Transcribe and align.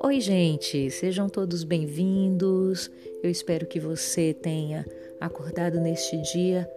Oi, 0.00 0.20
gente, 0.20 0.90
sejam 0.90 1.28
todos 1.28 1.64
bem-vindos. 1.64 2.90
Eu 3.22 3.30
espero 3.30 3.66
que 3.66 3.78
você 3.78 4.32
tenha 4.32 4.86
acordado 5.20 5.80
neste 5.80 6.16
dia 6.32 6.70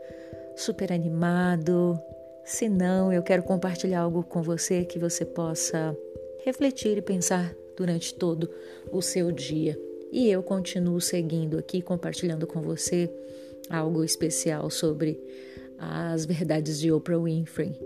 super 0.55 0.91
animado. 0.91 1.99
Se 2.43 2.67
não, 2.67 3.13
eu 3.13 3.23
quero 3.23 3.43
compartilhar 3.43 4.01
algo 4.01 4.23
com 4.23 4.41
você 4.41 4.83
que 4.83 4.99
você 4.99 5.23
possa 5.23 5.97
refletir 6.43 6.97
e 6.97 7.01
pensar 7.01 7.55
durante 7.77 8.13
todo 8.13 8.49
o 8.91 9.01
seu 9.01 9.31
dia. 9.31 9.79
E 10.11 10.29
eu 10.29 10.43
continuo 10.43 10.99
seguindo 10.99 11.57
aqui, 11.57 11.81
compartilhando 11.81 12.45
com 12.45 12.61
você 12.61 13.09
algo 13.69 14.03
especial 14.03 14.69
sobre 14.69 15.19
as 15.77 16.25
verdades 16.25 16.79
de 16.79 16.91
Oprah 16.91 17.19
Winfrey. 17.19 17.77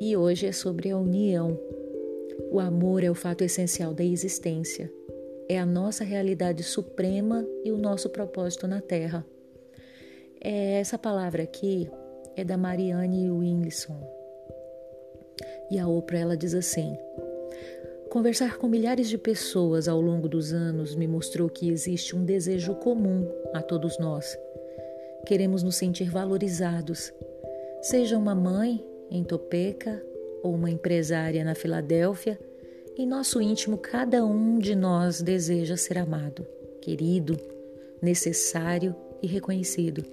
E 0.00 0.16
hoje 0.16 0.46
é 0.46 0.52
sobre 0.52 0.90
a 0.90 0.96
união 0.96 1.58
o 2.50 2.60
amor 2.60 3.02
é 3.02 3.10
o 3.10 3.14
fato 3.14 3.42
essencial 3.42 3.94
da 3.94 4.04
existência. 4.04 4.92
É 5.48 5.58
a 5.58 5.66
nossa 5.66 6.04
realidade 6.04 6.62
suprema 6.62 7.46
e 7.64 7.70
o 7.70 7.78
nosso 7.78 8.08
propósito 8.10 8.66
na 8.66 8.80
Terra. 8.80 9.24
É, 10.40 10.80
essa 10.80 10.98
palavra 10.98 11.42
aqui 11.42 11.88
é 12.36 12.44
da 12.44 12.56
Marianne 12.56 13.30
Wilson. 13.30 13.98
E 15.70 15.78
a 15.78 15.86
Oprah 15.86 16.20
ela 16.20 16.36
diz 16.36 16.54
assim: 16.54 16.96
Conversar 18.10 18.58
com 18.58 18.68
milhares 18.68 19.08
de 19.08 19.18
pessoas 19.18 19.88
ao 19.88 20.00
longo 20.00 20.28
dos 20.28 20.52
anos 20.52 20.94
me 20.94 21.06
mostrou 21.06 21.48
que 21.48 21.70
existe 21.70 22.14
um 22.14 22.24
desejo 22.24 22.74
comum 22.76 23.26
a 23.52 23.62
todos 23.62 23.98
nós. 23.98 24.36
Queremos 25.26 25.62
nos 25.62 25.76
sentir 25.76 26.10
valorizados, 26.10 27.12
seja 27.80 28.18
uma 28.18 28.34
mãe 28.34 28.84
em 29.10 29.22
Topeka 29.22 30.02
ou 30.42 30.54
uma 30.54 30.70
empresária 30.70 31.44
na 31.44 31.54
Filadélfia, 31.54 32.38
em 32.96 33.06
nosso 33.06 33.40
íntimo 33.40 33.78
cada 33.78 34.24
um 34.24 34.58
de 34.58 34.74
nós 34.74 35.22
deseja 35.22 35.76
ser 35.76 35.98
amado, 35.98 36.46
querido, 36.80 37.38
necessário 38.00 38.94
e 39.22 39.26
reconhecido. 39.26 40.04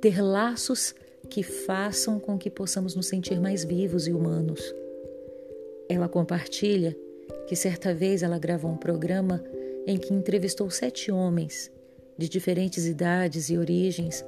Ter 0.00 0.20
laços 0.20 0.94
que 1.28 1.42
façam 1.42 2.20
com 2.20 2.38
que 2.38 2.50
possamos 2.50 2.94
nos 2.94 3.06
sentir 3.06 3.40
mais 3.40 3.64
vivos 3.64 4.06
e 4.06 4.12
humanos. 4.12 4.60
Ela 5.88 6.08
compartilha 6.08 6.96
que 7.46 7.56
certa 7.56 7.94
vez 7.94 8.22
ela 8.22 8.38
gravou 8.38 8.70
um 8.70 8.76
programa 8.76 9.42
em 9.86 9.96
que 9.98 10.12
entrevistou 10.12 10.70
sete 10.70 11.10
homens 11.10 11.70
de 12.16 12.28
diferentes 12.28 12.86
idades 12.86 13.50
e 13.50 13.58
origens, 13.58 14.24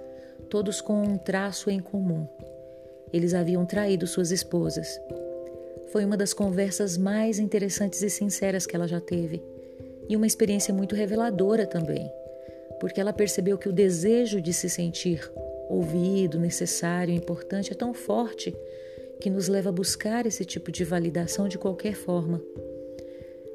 todos 0.48 0.80
com 0.80 1.02
um 1.02 1.18
traço 1.18 1.70
em 1.70 1.80
comum. 1.80 2.26
Eles 3.12 3.34
haviam 3.34 3.64
traído 3.64 4.06
suas 4.06 4.30
esposas 4.30 5.00
foi 5.96 6.04
uma 6.04 6.16
das 6.16 6.34
conversas 6.34 6.98
mais 6.98 7.38
interessantes 7.38 8.02
e 8.02 8.10
sinceras 8.10 8.66
que 8.66 8.76
ela 8.76 8.86
já 8.86 9.00
teve, 9.00 9.42
e 10.08 10.16
uma 10.16 10.26
experiência 10.26 10.74
muito 10.74 10.94
reveladora 10.94 11.66
também, 11.66 12.10
porque 12.78 13.00
ela 13.00 13.12
percebeu 13.12 13.56
que 13.56 13.68
o 13.68 13.72
desejo 13.72 14.40
de 14.40 14.52
se 14.52 14.68
sentir 14.68 15.30
ouvido, 15.68 16.38
necessário, 16.38 17.14
importante 17.14 17.72
é 17.72 17.74
tão 17.74 17.94
forte 17.94 18.54
que 19.20 19.30
nos 19.30 19.48
leva 19.48 19.70
a 19.70 19.72
buscar 19.72 20.26
esse 20.26 20.44
tipo 20.44 20.70
de 20.70 20.84
validação 20.84 21.48
de 21.48 21.56
qualquer 21.56 21.94
forma. 21.94 22.42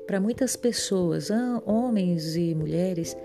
Para 0.08 0.20
muitas 0.20 0.56
pessoas, 0.56 1.30
homens 1.66 2.36
e 2.36 2.56
mulheres, 2.56 3.16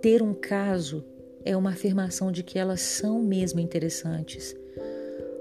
ter 0.00 0.22
um 0.22 0.34
caso 0.34 1.02
é 1.46 1.56
uma 1.56 1.70
afirmação 1.70 2.30
de 2.32 2.42
que 2.42 2.58
elas 2.58 2.80
são 2.80 3.22
mesmo 3.22 3.60
interessantes. 3.60 4.54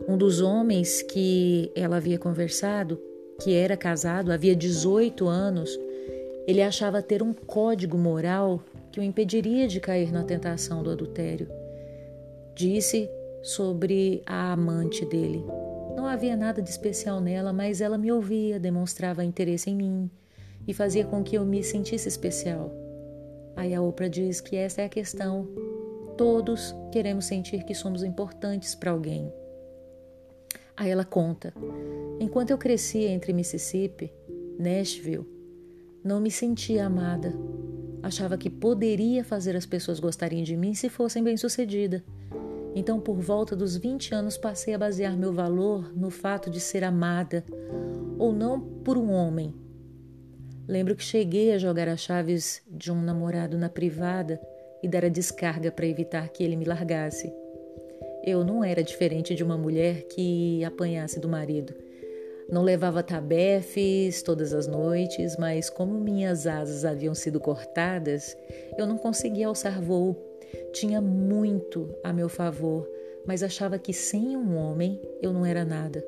Um 0.08 0.16
dos 0.16 0.40
homens 0.40 1.02
que 1.02 1.72
ela 1.76 1.98
havia 1.98 2.20
conversado 2.20 3.02
que 3.42 3.54
era 3.54 3.76
casado 3.76 4.32
havia 4.32 4.56
18 4.56 5.28
anos, 5.28 5.78
ele 6.48 6.62
achava 6.62 7.02
ter 7.02 7.22
um 7.22 7.34
código 7.34 7.98
moral 7.98 8.64
que 8.92 9.00
o 9.00 9.04
impediria 9.04 9.68
de 9.68 9.80
cair 9.80 10.12
na 10.12 10.24
tentação 10.24 10.84
do 10.84 10.92
adultério. 10.92 11.50
Disse 12.56 13.10
sobre 13.44 14.22
a 14.26 14.54
amante 14.54 15.04
dele. 15.06 15.44
Não 15.96 16.06
havia 16.06 16.36
nada 16.36 16.62
de 16.62 16.70
especial 16.70 17.20
nela, 17.20 17.52
mas 17.52 17.82
ela 17.82 17.98
me 17.98 18.12
ouvia, 18.12 18.60
demonstrava 18.60 19.26
interesse 19.26 19.70
em 19.70 19.76
mim 19.76 20.10
e 20.68 20.74
fazia 20.74 21.04
com 21.04 21.24
que 21.24 21.36
eu 21.36 21.46
me 21.46 21.64
sentisse 21.64 22.08
especial. 22.08 22.72
Aí 23.56 23.74
a 23.74 23.82
Oprah 23.82 24.08
diz 24.08 24.40
que 24.40 24.56
essa 24.56 24.82
é 24.82 24.86
a 24.86 24.90
questão. 24.90 25.48
Todos 26.18 26.74
queremos 26.92 27.26
sentir 27.26 27.64
que 27.64 27.76
somos 27.76 28.02
importantes 28.04 28.74
para 28.74 28.92
alguém. 28.92 29.32
Aí 30.78 30.90
ela 30.90 31.04
conta: 31.04 31.54
Enquanto 32.20 32.52
eu 32.52 32.58
crescia 32.58 33.10
entre 33.10 33.34
Mississippi, 33.34 34.14
Nashville, 34.58 35.28
não 36.04 36.22
me 36.22 36.32
sentia 36.32 36.86
amada. 36.86 37.34
Achava 38.02 38.38
que 38.38 38.50
poderia 38.50 39.24
fazer 39.24 39.56
as 39.56 39.66
pessoas 39.66 40.00
gostarem 40.00 40.44
de 40.44 40.56
mim 40.56 40.74
se 40.74 40.90
fossem 40.90 41.24
bem-sucedida. 41.24 42.04
Então, 42.76 43.00
por 43.00 43.20
volta 43.20 43.56
dos 43.56 43.76
20 43.76 44.14
anos, 44.14 44.38
passei 44.38 44.74
a 44.74 44.78
basear 44.78 45.18
meu 45.18 45.34
valor 45.34 45.92
no 45.96 46.10
fato 46.10 46.50
de 46.50 46.60
ser 46.60 46.84
amada, 46.84 47.44
ou 48.20 48.32
não 48.32 48.62
por 48.62 48.98
um 48.98 49.12
homem. 49.12 49.54
Lembro 50.68 50.96
que 50.96 51.04
cheguei 51.04 51.54
a 51.54 51.58
jogar 51.58 51.88
as 51.88 52.02
chaves 52.02 52.62
de 52.68 52.92
um 52.92 53.02
namorado 53.02 53.58
na 53.58 53.70
privada 53.70 54.40
e 54.86 54.88
dar 54.88 55.04
a 55.04 55.10
descarga 55.10 55.72
para 55.72 55.88
evitar 55.88 56.30
que 56.30 56.44
ele 56.44 56.56
me 56.56 56.64
largasse. 56.64 57.34
Eu 58.24 58.44
não 58.44 58.64
era 58.64 58.84
diferente 58.84 59.34
de 59.34 59.44
uma 59.44 59.58
mulher 59.58 60.04
que 60.04 60.64
apanhasse 60.64 61.20
do 61.20 61.28
marido. 61.28 61.74
Não 62.48 62.62
levava 62.62 63.02
tabefes 63.02 64.22
todas 64.22 64.54
as 64.54 64.68
noites, 64.68 65.38
mas 65.38 65.72
como 65.72 66.00
minhas 66.00 66.46
asas 66.46 66.86
haviam 66.86 67.16
sido 67.16 67.40
cortadas, 67.40 68.38
eu 68.78 68.86
não 68.86 68.96
conseguia 68.96 69.48
alçar 69.48 69.82
voo. 69.82 70.16
Tinha 70.72 71.02
muito 71.02 71.90
a 72.04 72.14
meu 72.14 72.30
favor, 72.30 72.88
mas 73.26 73.42
achava 73.42 73.80
que 73.80 73.92
sem 73.92 74.38
um 74.38 74.56
homem 74.56 75.02
eu 75.20 75.34
não 75.34 75.44
era 75.44 75.66
nada. 75.66 76.06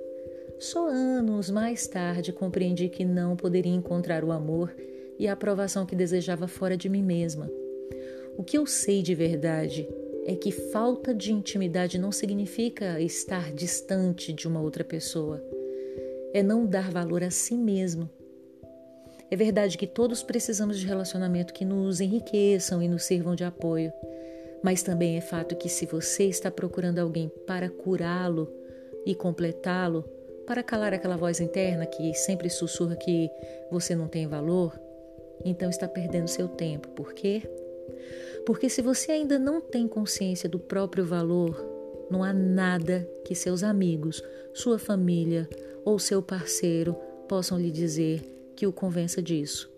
Só 0.59 0.87
anos 0.87 1.49
mais 1.49 1.87
tarde 1.87 2.31
compreendi 2.31 2.89
que 2.89 3.03
não 3.03 3.35
poderia 3.35 3.73
encontrar 3.73 4.23
o 4.23 4.31
amor 4.31 4.71
e 5.17 5.27
a 5.27 5.33
aprovação 5.33 5.83
que 5.83 5.95
desejava 5.95 6.47
fora 6.47 6.77
de 6.77 6.87
mim 6.87 7.01
mesma. 7.01 7.49
O 8.37 8.43
que 8.43 8.55
eu 8.55 8.67
sei 8.67 9.01
de 9.01 9.15
verdade 9.15 9.89
é 10.23 10.35
que 10.35 10.51
falta 10.51 11.11
de 11.11 11.33
intimidade 11.33 11.97
não 11.97 12.11
significa 12.11 13.01
estar 13.01 13.51
distante 13.51 14.31
de 14.31 14.47
uma 14.47 14.61
outra 14.61 14.83
pessoa. 14.83 15.43
É 16.33 16.43
não 16.43 16.63
dar 16.63 16.91
valor 16.91 17.23
a 17.23 17.31
si 17.31 17.55
mesmo. 17.55 18.07
É 19.31 19.35
verdade 19.35 19.75
que 19.75 19.87
todos 19.87 20.21
precisamos 20.21 20.79
de 20.79 20.85
relacionamento 20.85 21.51
que 21.51 21.65
nos 21.65 21.99
enriqueçam 21.99 22.83
e 22.83 22.87
nos 22.87 23.05
sirvam 23.05 23.35
de 23.35 23.43
apoio. 23.43 23.91
Mas 24.63 24.83
também 24.83 25.17
é 25.17 25.21
fato 25.21 25.55
que 25.55 25.67
se 25.67 25.87
você 25.87 26.25
está 26.25 26.51
procurando 26.51 26.99
alguém 26.99 27.31
para 27.47 27.71
curá-lo 27.71 28.53
e 29.03 29.15
completá-lo, 29.15 30.03
para 30.45 30.61
calar 30.61 30.93
aquela 30.93 31.17
voz 31.17 31.39
interna 31.39 31.87
que 31.87 32.13
sempre 32.13 32.51
sussurra 32.51 32.95
que 32.95 33.31
você 33.71 33.95
não 33.95 34.07
tem 34.07 34.27
valor, 34.27 34.79
então 35.43 35.69
está 35.69 35.87
perdendo 35.87 36.27
seu 36.27 36.47
tempo. 36.47 36.87
Por 36.89 37.13
quê? 37.13 37.41
Porque 38.45 38.69
se 38.69 38.81
você 38.81 39.11
ainda 39.11 39.37
não 39.37 39.59
tem 39.59 39.87
consciência 39.87 40.47
do 40.47 40.57
próprio 40.57 41.05
valor, 41.05 41.61
não 42.09 42.23
há 42.23 42.31
nada 42.31 43.07
que 43.25 43.35
seus 43.35 43.63
amigos, 43.63 44.23
sua 44.53 44.79
família 44.79 45.49
ou 45.83 45.99
seu 45.99 46.21
parceiro 46.21 46.95
possam 47.27 47.59
lhe 47.59 47.69
dizer 47.69 48.21
que 48.55 48.65
o 48.65 48.71
convença 48.71 49.21
disso. 49.21 49.69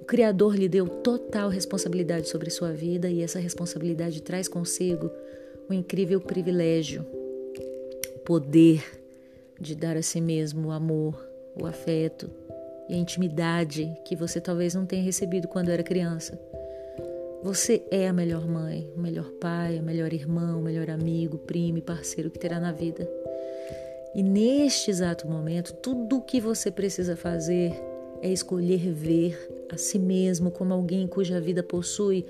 O 0.00 0.04
Criador 0.04 0.56
lhe 0.56 0.68
deu 0.68 0.88
total 0.88 1.48
responsabilidade 1.48 2.28
sobre 2.28 2.50
sua 2.50 2.72
vida 2.72 3.10
e 3.10 3.22
essa 3.22 3.38
responsabilidade 3.38 4.22
traz 4.22 4.48
consigo 4.48 5.10
o 5.68 5.72
um 5.72 5.74
incrível 5.74 6.20
privilégio, 6.20 7.06
o 8.16 8.18
poder 8.20 8.84
de 9.60 9.74
dar 9.74 9.96
a 9.96 10.02
si 10.02 10.20
mesmo 10.20 10.68
o 10.68 10.70
amor, 10.72 11.24
o 11.60 11.66
afeto 11.66 12.30
e 12.90 12.94
a 12.94 12.98
intimidade 12.98 13.96
que 14.04 14.16
você 14.16 14.40
talvez 14.40 14.74
não 14.74 14.84
tenha 14.84 15.02
recebido 15.02 15.46
quando 15.46 15.68
era 15.68 15.80
criança. 15.80 16.36
Você 17.40 17.82
é 17.88 18.08
a 18.08 18.12
melhor 18.12 18.46
mãe, 18.48 18.92
o 18.96 19.00
melhor 19.00 19.30
pai, 19.40 19.78
o 19.78 19.82
melhor 19.82 20.12
irmão, 20.12 20.58
o 20.58 20.62
melhor 20.62 20.90
amigo, 20.90 21.38
primo 21.38 21.78
e 21.78 21.82
parceiro 21.82 22.30
que 22.30 22.38
terá 22.38 22.58
na 22.58 22.72
vida. 22.72 23.08
E 24.12 24.24
neste 24.24 24.90
exato 24.90 25.28
momento, 25.28 25.72
tudo 25.74 26.16
o 26.16 26.20
que 26.20 26.40
você 26.40 26.68
precisa 26.68 27.16
fazer 27.16 27.72
é 28.20 28.28
escolher 28.28 28.92
ver 28.92 29.66
a 29.70 29.76
si 29.76 29.98
mesmo 29.98 30.50
como 30.50 30.74
alguém 30.74 31.06
cuja 31.06 31.40
vida 31.40 31.62
possui 31.62 32.26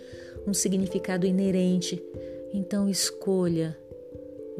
um 0.46 0.52
significado 0.52 1.26
inerente. 1.26 2.00
Então 2.52 2.86
escolha 2.86 3.76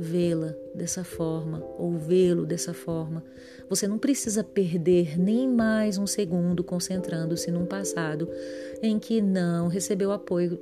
vê-la 0.01 0.55
dessa 0.75 1.05
forma 1.05 1.63
ou 1.79 1.93
vê-lo 1.99 2.47
dessa 2.47 2.73
forma. 2.73 3.23
Você 3.69 3.87
não 3.87 3.99
precisa 3.99 4.43
perder 4.43 5.19
nem 5.19 5.49
mais 5.49 5.99
um 5.99 6.07
segundo 6.07 6.65
concentrando-se 6.65 7.51
num 7.51 7.67
passado 7.67 8.29
em 8.83 8.99
que 8.99 9.21
não 9.21 9.69
recebeu 9.69 10.11
apoio 10.11 10.59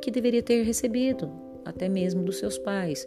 que 0.00 0.10
deveria 0.10 0.42
ter 0.42 0.62
recebido, 0.62 1.30
até 1.64 1.88
mesmo 1.88 2.22
dos 2.22 2.38
seus 2.38 2.56
pais. 2.56 3.06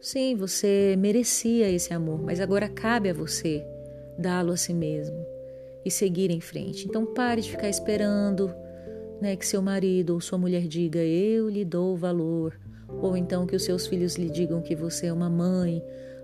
Sim, 0.00 0.36
você 0.36 0.94
merecia 0.96 1.68
esse 1.68 1.92
amor, 1.92 2.22
mas 2.22 2.40
agora 2.40 2.68
cabe 2.68 3.10
a 3.10 3.14
você 3.14 3.64
dá-lo 4.18 4.52
a 4.52 4.56
si 4.56 4.72
mesmo 4.72 5.16
e 5.84 5.90
seguir 5.90 6.30
em 6.30 6.40
frente. 6.40 6.86
Então 6.86 7.04
pare 7.04 7.42
de 7.42 7.50
ficar 7.50 7.68
esperando 7.68 8.54
né, 9.20 9.36
que 9.36 9.46
seu 9.46 9.60
marido 9.60 10.14
ou 10.14 10.20
sua 10.20 10.38
mulher 10.38 10.66
diga 10.66 11.00
eu 11.00 11.48
lhe 11.48 11.64
dou 11.64 11.96
valor, 11.96 12.58
ou 12.88 13.16
então 13.16 13.46
que 13.46 13.56
os 13.56 13.64
seus 13.64 13.86
filhos 13.86 14.16
lhe 14.16 14.30
digam 14.30 14.62
que 14.62 14.74
você 14.74 15.06
é 15.06 15.12
uma 15.12 15.28
mãe 15.28 15.82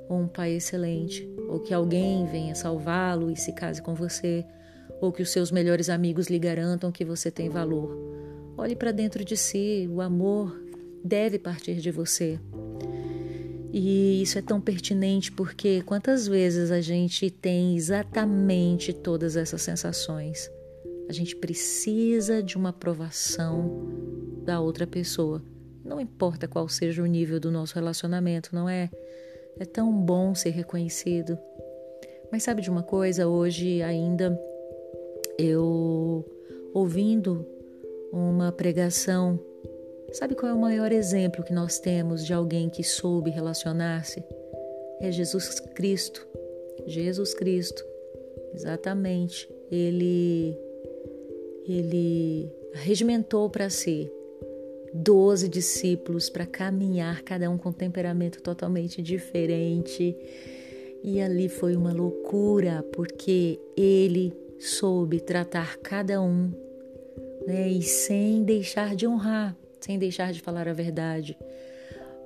ou 0.08 0.18
um 0.18 0.28
pai 0.28 0.52
excelente, 0.52 1.28
ou 1.48 1.60
que 1.60 1.72
alguém 1.72 2.26
venha 2.26 2.54
salvá-lo 2.54 3.30
e 3.30 3.36
se 3.36 3.52
case 3.52 3.80
com 3.80 3.94
você, 3.94 4.44
ou 5.00 5.12
que 5.12 5.22
os 5.22 5.30
seus 5.30 5.50
melhores 5.50 5.88
amigos 5.88 6.28
lhe 6.28 6.38
garantam 6.38 6.92
que 6.92 7.04
você 7.04 7.30
tem 7.30 7.48
valor. 7.48 7.96
Olhe 8.56 8.76
para 8.76 8.92
dentro 8.92 9.24
de 9.24 9.36
si, 9.36 9.88
o 9.90 10.00
amor 10.00 10.60
deve 11.02 11.38
partir 11.38 11.76
de 11.76 11.90
você. 11.90 12.38
E 13.72 14.20
isso 14.20 14.38
é 14.38 14.42
tão 14.42 14.60
pertinente 14.60 15.32
porque 15.32 15.82
quantas 15.82 16.28
vezes 16.28 16.70
a 16.70 16.80
gente 16.80 17.30
tem 17.30 17.74
exatamente 17.74 18.92
todas 18.92 19.34
essas 19.34 19.62
sensações? 19.62 20.50
A 21.08 21.12
gente 21.12 21.34
precisa 21.34 22.42
de 22.42 22.56
uma 22.56 22.68
aprovação 22.68 23.88
da 24.44 24.60
outra 24.60 24.86
pessoa. 24.86 25.42
Não 25.84 26.00
importa 26.00 26.48
qual 26.48 26.68
seja 26.68 27.02
o 27.02 27.06
nível 27.06 27.40
do 27.40 27.50
nosso 27.50 27.74
relacionamento, 27.74 28.54
não 28.54 28.68
é? 28.68 28.90
É 29.58 29.64
tão 29.64 29.92
bom 29.92 30.34
ser 30.34 30.50
reconhecido. 30.50 31.38
Mas 32.30 32.42
sabe 32.42 32.62
de 32.62 32.70
uma 32.70 32.82
coisa? 32.82 33.28
Hoje 33.28 33.82
ainda 33.82 34.38
eu 35.38 36.24
ouvindo 36.72 37.46
uma 38.12 38.52
pregação 38.52 39.38
Sabe 40.12 40.34
qual 40.34 40.52
é 40.52 40.54
o 40.54 40.60
maior 40.60 40.92
exemplo 40.92 41.42
que 41.42 41.54
nós 41.54 41.78
temos 41.78 42.26
de 42.26 42.34
alguém 42.34 42.68
que 42.68 42.84
soube 42.84 43.30
relacionar-se? 43.30 44.22
É 45.00 45.10
Jesus 45.10 45.58
Cristo. 45.74 46.28
Jesus 46.86 47.32
Cristo. 47.32 47.82
Exatamente. 48.52 49.48
Ele 49.70 50.54
ele 51.66 52.52
regimentou 52.74 53.48
para 53.48 53.70
si 53.70 54.12
doze 54.92 55.48
discípulos 55.48 56.28
para 56.28 56.46
caminhar, 56.46 57.22
cada 57.22 57.48
um 57.50 57.58
com 57.58 57.72
temperamento 57.72 58.42
totalmente 58.42 59.02
diferente. 59.02 60.16
E 61.02 61.20
ali 61.20 61.48
foi 61.48 61.76
uma 61.76 61.92
loucura, 61.92 62.84
porque 62.92 63.58
ele 63.76 64.32
soube 64.58 65.20
tratar 65.20 65.76
cada 65.78 66.22
um 66.22 66.52
né, 67.46 67.68
e 67.68 67.82
sem 67.82 68.44
deixar 68.44 68.94
de 68.94 69.06
honrar 69.06 69.56
sem 69.84 69.98
deixar 69.98 70.32
de 70.32 70.40
falar 70.40 70.68
a 70.68 70.72
verdade. 70.72 71.36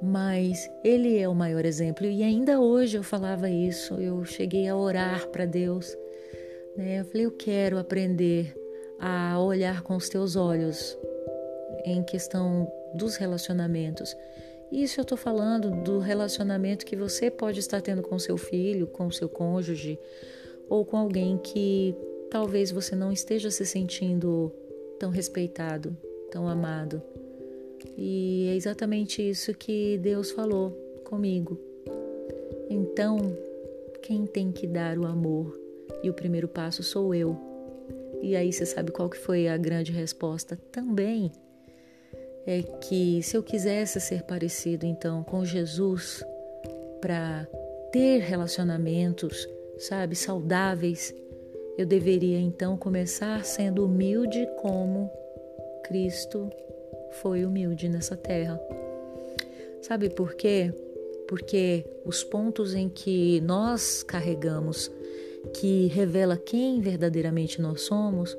Mas 0.02 0.68
ele 0.84 1.18
é 1.18 1.28
o 1.28 1.34
maior 1.34 1.64
exemplo 1.64 2.06
e 2.06 2.22
ainda 2.22 2.60
hoje 2.60 2.98
eu 2.98 3.02
falava 3.02 3.48
isso, 3.48 3.94
eu 3.94 4.24
cheguei 4.24 4.68
a 4.68 4.76
orar 4.76 5.26
para 5.28 5.46
Deus. 5.46 5.96
Né? 6.76 7.00
Eu 7.00 7.04
falei, 7.06 7.26
eu 7.26 7.30
quero 7.30 7.78
aprender 7.78 8.54
a 9.00 9.40
olhar 9.40 9.82
com 9.82 9.96
os 9.96 10.08
teus 10.08 10.36
olhos 10.36 10.96
em 11.86 12.02
questão 12.02 12.70
dos 12.92 13.14
relacionamentos. 13.14 14.16
Isso 14.72 14.98
eu 14.98 15.02
estou 15.02 15.16
falando 15.16 15.70
do 15.84 16.00
relacionamento 16.00 16.84
que 16.84 16.96
você 16.96 17.30
pode 17.30 17.60
estar 17.60 17.80
tendo 17.80 18.02
com 18.02 18.18
seu 18.18 18.36
filho, 18.36 18.88
com 18.88 19.08
seu 19.10 19.28
cônjuge, 19.28 19.96
ou 20.68 20.84
com 20.84 20.96
alguém 20.96 21.38
que 21.38 21.94
talvez 22.28 22.72
você 22.72 22.96
não 22.96 23.12
esteja 23.12 23.52
se 23.52 23.64
sentindo 23.64 24.52
tão 24.98 25.10
respeitado, 25.10 25.96
tão 26.28 26.48
amado. 26.48 27.00
E 27.96 28.48
é 28.50 28.56
exatamente 28.56 29.22
isso 29.22 29.54
que 29.54 29.96
Deus 29.98 30.32
falou 30.32 30.72
comigo. 31.04 31.56
Então, 32.68 33.16
quem 34.02 34.26
tem 34.26 34.50
que 34.50 34.66
dar 34.66 34.98
o 34.98 35.06
amor? 35.06 35.56
E 36.02 36.10
o 36.10 36.14
primeiro 36.14 36.48
passo 36.48 36.82
sou 36.82 37.14
eu. 37.14 37.36
E 38.20 38.34
aí 38.34 38.52
você 38.52 38.66
sabe 38.66 38.90
qual 38.90 39.08
que 39.08 39.16
foi 39.16 39.46
a 39.46 39.56
grande 39.56 39.92
resposta 39.92 40.58
também? 40.72 41.30
É 42.46 42.62
que 42.62 43.20
se 43.22 43.36
eu 43.36 43.42
quisesse 43.42 44.00
ser 44.00 44.22
parecido 44.22 44.86
então 44.86 45.24
com 45.24 45.44
Jesus 45.44 46.24
para 47.00 47.46
ter 47.90 48.18
relacionamentos, 48.20 49.48
sabe, 49.78 50.14
saudáveis, 50.14 51.12
eu 51.76 51.84
deveria 51.84 52.38
então 52.38 52.76
começar 52.76 53.44
sendo 53.44 53.84
humilde 53.84 54.48
como 54.60 55.10
Cristo 55.84 56.48
foi 57.20 57.44
humilde 57.44 57.88
nessa 57.88 58.16
terra. 58.16 58.60
Sabe 59.82 60.08
por 60.08 60.34
quê? 60.34 60.72
Porque 61.28 61.84
os 62.04 62.22
pontos 62.22 62.74
em 62.74 62.88
que 62.88 63.40
nós 63.40 64.02
carregamos, 64.02 64.90
que 65.54 65.86
revela 65.88 66.36
quem 66.36 66.80
verdadeiramente 66.80 67.60
nós 67.60 67.82
somos, 67.82 68.36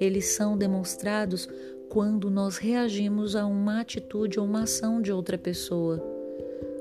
eles 0.00 0.26
são 0.26 0.56
demonstrados 0.56 1.48
quando 1.88 2.30
nós 2.30 2.58
reagimos 2.58 3.34
a 3.34 3.46
uma 3.46 3.80
atitude 3.80 4.38
ou 4.38 4.46
uma 4.46 4.64
ação 4.64 5.00
de 5.00 5.12
outra 5.12 5.38
pessoa. 5.38 6.02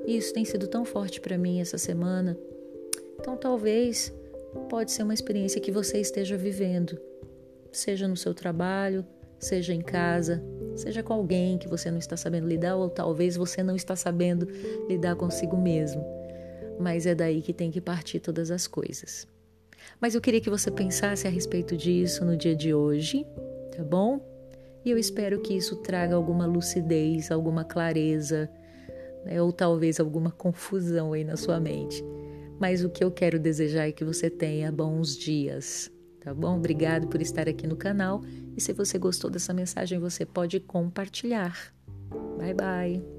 Isso 0.06 0.34
tem 0.34 0.44
sido 0.46 0.68
tão 0.68 0.86
forte 0.86 1.22
para 1.22 1.38
mim 1.38 1.60
essa 1.60 1.78
semana. 1.78 2.38
Então, 3.20 3.38
talvez 3.38 4.14
pode 4.70 4.92
ser 4.92 5.04
uma 5.04 5.14
experiência 5.14 5.62
que 5.62 5.72
você 5.72 6.00
esteja 6.00 6.38
vivendo, 6.38 7.00
seja 7.72 8.08
no 8.08 8.18
seu 8.18 8.34
trabalho, 8.34 9.06
seja 9.40 9.74
em 9.74 9.82
casa, 9.82 10.44
seja 10.76 11.02
com 11.02 11.14
alguém 11.14 11.58
que 11.58 11.68
você 11.68 11.90
não 11.90 11.98
está 11.98 12.18
sabendo 12.18 12.48
lidar 12.48 12.76
ou 12.76 12.90
talvez 12.90 13.36
você 13.36 13.64
não 13.64 13.76
está 13.76 13.96
sabendo 13.96 14.48
lidar 14.88 15.16
consigo 15.16 15.58
mesmo. 15.58 16.06
Mas 16.80 17.06
é 17.06 17.16
daí 17.16 17.42
que 17.42 17.54
tem 17.54 17.72
que 17.72 17.82
partir 17.82 18.20
todas 18.20 18.52
as 18.52 18.68
coisas. 18.68 19.28
Mas 20.00 20.16
eu 20.16 20.22
queria 20.22 20.42
que 20.42 20.50
você 20.50 20.70
pensasse 20.70 21.28
a 21.28 21.30
respeito 21.30 21.76
disso 21.76 22.26
no 22.26 22.36
dia 22.36 22.56
de 22.56 22.74
hoje, 22.74 23.26
tá 23.76 23.84
bom? 23.84 24.37
E 24.86 24.92
eu 24.92 24.98
espero 24.98 25.42
que 25.42 25.54
isso 25.54 25.76
traga 25.78 26.16
alguma 26.16 26.46
lucidez, 26.46 27.32
alguma 27.32 27.64
clareza, 27.64 28.50
né? 29.26 29.42
ou 29.42 29.52
talvez 29.52 30.00
alguma 30.00 30.32
confusão 30.32 31.14
aí 31.14 31.24
na 31.24 31.36
sua 31.36 31.60
mente. 31.60 32.04
Mas 32.60 32.84
o 32.84 32.90
que 32.90 33.04
eu 33.04 33.12
quero 33.12 33.40
desejar 33.40 33.88
é 33.88 33.92
que 33.92 34.04
você 34.04 34.30
tenha 34.30 34.72
bons 34.72 35.16
dias 35.16 35.92
tá 36.28 36.34
bom? 36.34 36.58
Obrigado 36.58 37.08
por 37.08 37.22
estar 37.22 37.48
aqui 37.48 37.66
no 37.66 37.78
canal 37.78 38.22
e 38.56 38.60
se 38.60 38.74
você 38.74 38.98
gostou 38.98 39.30
dessa 39.30 39.54
mensagem, 39.54 39.98
você 39.98 40.26
pode 40.26 40.60
compartilhar. 40.60 41.74
Bye 42.38 42.54
bye. 42.54 43.18